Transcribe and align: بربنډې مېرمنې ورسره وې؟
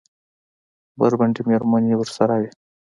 بربنډې 0.99 1.41
مېرمنې 1.49 1.93
ورسره 1.97 2.33
وې؟ 2.41 2.49